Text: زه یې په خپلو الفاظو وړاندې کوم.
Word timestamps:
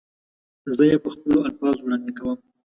زه 0.75 0.83
یې 0.91 0.97
په 1.03 1.09
خپلو 1.15 1.37
الفاظو 1.47 1.81
وړاندې 1.83 2.11
کوم. 2.19 2.37